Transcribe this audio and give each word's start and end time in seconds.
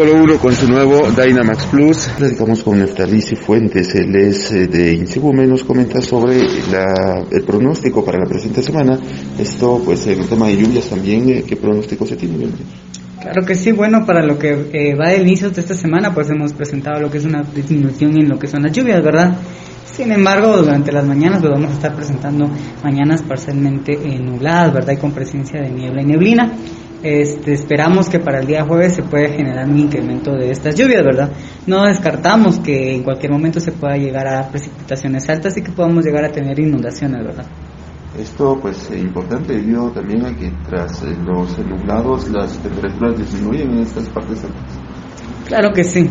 Polo 0.00 0.14
1 0.14 0.38
con 0.38 0.54
su 0.54 0.66
nuevo 0.66 1.10
Dynamax 1.10 1.66
Plus. 1.66 2.08
Platicamos 2.16 2.62
con 2.62 2.78
Neftalici 2.78 3.36
Fuentes, 3.36 3.94
él 3.94 4.16
es 4.16 4.50
eh, 4.50 4.66
de 4.66 4.94
Insegume, 4.94 5.46
nos 5.46 5.62
comenta 5.62 6.00
sobre 6.00 6.38
la, 6.72 7.22
el 7.30 7.42
pronóstico 7.42 8.02
para 8.02 8.18
la 8.18 8.24
presente 8.24 8.62
semana. 8.62 8.98
Esto, 9.38 9.82
pues, 9.84 10.06
en 10.06 10.20
el 10.20 10.26
tema 10.26 10.46
de 10.46 10.56
lluvias 10.56 10.88
también, 10.88 11.28
eh, 11.28 11.44
¿qué 11.46 11.54
pronóstico 11.54 12.06
se 12.06 12.16
tiene? 12.16 12.48
Claro 13.20 13.44
que 13.44 13.54
sí, 13.54 13.72
bueno, 13.72 14.06
para 14.06 14.24
lo 14.24 14.38
que 14.38 14.70
eh, 14.72 14.94
va 14.94 15.10
del 15.10 15.20
inicio 15.20 15.50
de 15.50 15.60
esta 15.60 15.74
semana, 15.74 16.14
pues 16.14 16.30
hemos 16.30 16.54
presentado 16.54 16.98
lo 16.98 17.10
que 17.10 17.18
es 17.18 17.26
una 17.26 17.42
disminución 17.42 18.18
en 18.18 18.26
lo 18.26 18.38
que 18.38 18.46
son 18.46 18.62
las 18.62 18.72
lluvias, 18.72 19.04
¿verdad? 19.04 19.36
Sin 19.84 20.10
embargo, 20.12 20.56
durante 20.56 20.92
las 20.92 21.04
mañanas 21.04 21.42
lo 21.42 21.50
vamos 21.50 21.72
a 21.72 21.74
estar 21.74 21.94
presentando 21.94 22.48
mañanas 22.82 23.20
parcialmente 23.20 23.98
nubladas, 24.18 24.72
¿verdad? 24.72 24.94
Y 24.94 24.96
con 24.96 25.12
presencia 25.12 25.60
de 25.60 25.68
niebla 25.68 26.00
y 26.00 26.06
neblina. 26.06 26.52
Este, 27.02 27.54
esperamos 27.54 28.10
que 28.10 28.18
para 28.18 28.40
el 28.40 28.46
día 28.46 28.64
jueves 28.64 28.94
se 28.94 29.02
pueda 29.02 29.28
generar 29.28 29.66
un 29.66 29.78
incremento 29.78 30.32
de 30.32 30.50
estas 30.50 30.74
lluvias, 30.74 31.02
¿verdad? 31.02 31.30
No 31.66 31.86
descartamos 31.86 32.58
que 32.58 32.94
en 32.94 33.02
cualquier 33.02 33.32
momento 33.32 33.58
se 33.58 33.72
pueda 33.72 33.96
llegar 33.96 34.28
a 34.28 34.48
precipitaciones 34.50 35.28
altas 35.30 35.56
y 35.56 35.62
que 35.62 35.72
podamos 35.72 36.04
llegar 36.04 36.24
a 36.24 36.30
tener 36.30 36.58
inundaciones, 36.60 37.24
¿verdad? 37.24 37.46
Esto 38.18 38.58
pues 38.60 38.90
es 38.90 39.00
importante 39.00 39.54
debido 39.54 39.90
también 39.92 40.26
a 40.26 40.36
que 40.36 40.50
tras 40.68 41.02
eh, 41.02 41.16
los 41.24 41.58
nublados 41.60 42.28
las 42.28 42.58
temperaturas 42.58 43.16
disminuyen 43.16 43.70
en 43.70 43.78
estas 43.78 44.08
partes 44.08 44.44
altas. 44.44 44.78
Claro 45.46 45.72
que 45.72 45.84
sí. 45.84 46.10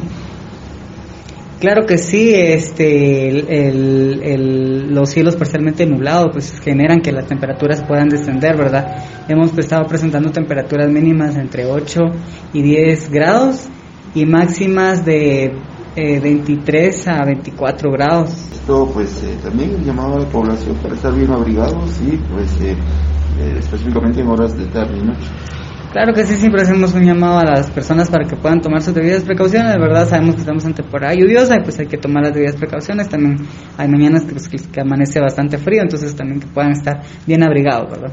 Claro 1.60 1.86
que 1.86 1.98
sí, 1.98 2.32
este, 2.34 3.28
el, 3.30 4.94
los 4.94 5.10
cielos 5.10 5.36
parcialmente 5.36 5.86
nublados 5.86 6.30
pues 6.32 6.58
generan 6.62 7.02
que 7.02 7.12
las 7.12 7.26
temperaturas 7.26 7.84
puedan 7.84 8.08
descender, 8.08 8.56
¿verdad? 8.56 9.04
Hemos 9.28 9.58
estado 9.58 9.86
presentando 9.86 10.32
temperaturas 10.32 10.90
mínimas 10.90 11.36
entre 11.36 11.66
8 11.66 12.00
y 12.54 12.62
10 12.62 13.12
grados 13.12 13.68
y 14.16 14.26
máximas 14.26 15.04
de 15.04 15.52
eh, 15.98 16.20
23 16.22 17.08
a 17.10 17.26
24 17.26 17.92
grados. 17.92 18.30
Esto 18.54 18.90
pues 18.94 19.22
eh, 19.24 19.38
también 19.44 19.84
llamado 19.84 20.16
a 20.16 20.20
la 20.20 20.30
población 20.30 20.78
para 20.78 20.96
estar 20.96 21.14
bien 21.14 21.32
abrigados 21.32 22.00
y 22.02 22.16
pues 22.32 22.54
eh, 22.62 22.78
eh, 23.40 23.56
específicamente 23.60 24.22
en 24.22 24.28
horas 24.28 24.58
de 24.58 24.66
tarde 24.68 24.98
y 24.98 25.02
noche. 25.02 25.28
Claro 25.92 26.14
que 26.14 26.24
sí, 26.24 26.36
siempre 26.36 26.62
hacemos 26.62 26.94
un 26.94 27.04
llamado 27.04 27.40
a 27.40 27.46
las 27.46 27.72
personas 27.72 28.12
para 28.12 28.28
que 28.28 28.36
puedan 28.36 28.62
tomar 28.62 28.82
sus 28.82 28.94
debidas 28.94 29.24
precauciones. 29.24 29.74
De 29.74 29.80
verdad, 29.80 30.08
sabemos 30.08 30.36
que 30.36 30.42
estamos 30.42 30.64
en 30.66 30.76
temporada 30.76 31.16
lluviosa 31.16 31.56
y 31.56 31.64
pues 31.64 31.80
hay 31.80 31.88
que 31.88 31.98
tomar 31.98 32.24
las 32.24 32.34
debidas 32.34 32.58
precauciones. 32.58 33.10
También 33.10 33.38
hay 33.76 33.88
mañanas 33.88 34.24
que, 34.26 34.58
que 34.58 34.82
amanece 34.82 35.20
bastante 35.20 35.58
frío, 35.58 35.82
entonces 35.82 36.16
también 36.16 36.42
que 36.42 36.48
puedan 36.48 36.74
estar 36.74 37.02
bien 37.26 37.42
abrigados, 37.44 37.90
¿verdad? 37.90 38.12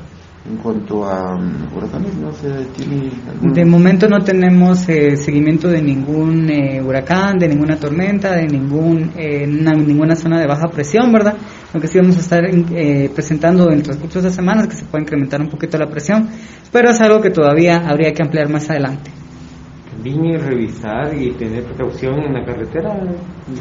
En 0.48 0.56
cuanto 0.58 1.04
a 1.04 1.34
um, 1.34 1.77
huracanes, 1.77 2.16
¿no 2.16 2.32
se 2.32 2.48
tiene. 2.66 3.10
De 3.42 3.64
momento 3.64 4.08
no 4.08 4.20
tenemos 4.20 4.88
eh, 4.88 5.16
seguimiento 5.16 5.69
de 5.69 5.82
ningún 5.82 6.48
eh, 6.48 6.80
huracán, 6.80 7.36
de 7.36 7.48
ninguna 7.48 7.77
tormenta, 7.77 8.36
de 8.36 8.47
ningún 8.47 9.10
eh, 9.16 9.44
na, 9.47 9.72
ninguna 9.72 10.14
zona 10.14 10.38
de 10.38 10.47
baja 10.47 10.69
presión, 10.69 11.12
¿verdad? 11.12 11.34
Lo 11.75 11.81
que 11.81 11.89
sí 11.89 11.98
vamos 11.98 12.17
a 12.17 12.20
estar 12.20 12.45
eh, 12.45 13.11
presentando 13.14 13.69
en 13.69 13.78
el 13.78 13.83
transcurso 13.83 14.20
de 14.20 14.28
estas 14.28 14.36
semanas 14.36 14.69
que 14.69 14.77
se 14.77 14.84
puede 14.84 15.03
incrementar 15.03 15.41
un 15.41 15.48
poquito 15.48 15.77
la 15.78 15.89
presión, 15.89 16.28
pero 16.72 16.91
es 16.91 17.00
algo 17.00 17.20
que 17.20 17.31
todavía 17.31 17.83
habría 17.86 18.12
que 18.12 18.22
ampliar 18.22 18.48
más 18.48 18.70
adelante. 18.70 19.11
Vine 20.03 20.39
revisar 20.39 21.14
y 21.17 21.33
tener 21.33 21.64
precaución 21.64 22.20
en 22.20 22.34
la 22.34 22.44
carretera 22.44 22.92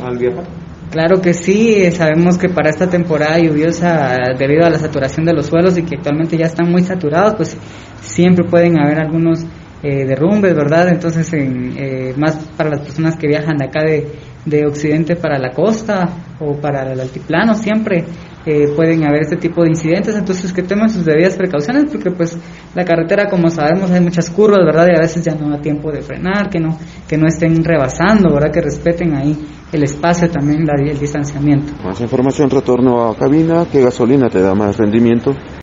al 0.04 0.18
viajar. 0.18 0.46
Claro 0.92 1.20
que 1.20 1.34
sí, 1.34 1.74
eh, 1.76 1.92
sabemos 1.92 2.38
que 2.38 2.48
para 2.48 2.70
esta 2.70 2.88
temporada 2.88 3.40
lluviosa, 3.40 4.16
debido 4.38 4.66
a 4.66 4.70
la 4.70 4.78
saturación 4.78 5.26
de 5.26 5.34
los 5.34 5.48
suelos 5.48 5.78
y 5.78 5.84
que 5.84 5.96
actualmente 5.96 6.38
ya 6.38 6.46
están 6.46 6.72
muy 6.72 6.84
saturados, 6.84 7.36
pues 7.36 7.58
siempre 8.02 8.46
pueden 8.48 8.80
haber 8.80 9.00
algunos 9.00 9.44
eh, 9.84 10.06
derrumbes, 10.06 10.56
¿verdad? 10.56 10.90
Entonces, 10.90 11.32
en, 11.34 11.74
eh, 11.78 12.14
más 12.18 12.38
para 12.56 12.70
las 12.70 12.82
personas 12.82 13.18
que 13.18 13.28
viajan 13.28 13.58
de 13.58 13.66
acá 13.66 13.82
de, 13.84 14.08
de 14.46 14.66
Occidente 14.66 15.16
para 15.16 15.40
la 15.40 15.52
costa 15.52 16.08
o 16.40 16.56
para 16.60 16.92
el 16.92 17.00
altiplano, 17.00 17.56
siempre 17.56 18.06
eh, 18.46 18.68
pueden 18.76 19.04
haber 19.04 19.22
este 19.22 19.38
tipo 19.38 19.64
de 19.64 19.70
incidentes, 19.70 20.16
entonces 20.16 20.54
que 20.54 20.62
tomen 20.62 20.88
sus 20.90 21.04
debidas 21.04 21.36
precauciones 21.36 21.86
porque 21.92 22.12
pues 22.12 22.38
la 22.76 22.86
carretera 22.86 23.28
como 23.28 23.50
sabemos 23.50 23.90
hay 23.90 24.02
muchas 24.02 24.30
curvas, 24.30 24.60
¿verdad? 24.64 24.88
Y 24.94 24.98
a 24.98 25.02
veces 25.02 25.24
ya 25.24 25.34
no 25.34 25.50
da 25.50 25.60
tiempo 25.60 25.92
de 25.92 26.02
frenar, 26.02 26.50
que 26.50 26.60
no 26.60 26.78
que 27.08 27.18
no 27.18 27.28
estén 27.28 27.64
rebasando, 27.64 28.32
¿verdad? 28.32 28.52
Que 28.52 28.62
respeten 28.62 29.16
ahí 29.16 29.36
el 29.72 29.84
espacio 29.84 30.30
también, 30.30 30.66
la, 30.66 30.74
el 30.80 31.00
distanciamiento. 31.00 31.74
Más 31.84 32.00
información, 32.00 32.50
retorno 32.50 33.10
a 33.10 33.16
cabina, 33.16 33.66
¿qué 33.72 33.82
gasolina 33.82 34.30
te 34.30 34.42
da 34.42 34.54
más 34.54 34.78
rendimiento? 34.78 35.32